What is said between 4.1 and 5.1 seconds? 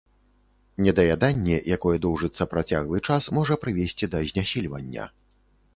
да знясільвання.